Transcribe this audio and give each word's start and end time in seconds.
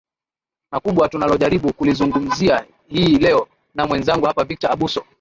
na 0.71 0.79
kubwa 0.79 1.09
tunalojaribu 1.09 1.73
kulizungumzia 1.73 2.65
hii 2.87 3.17
leo 3.17 3.47
na 3.75 3.87
mwenzangu 3.87 4.25
hapa 4.25 4.43
victor 4.43 4.71
abuso 4.71 5.03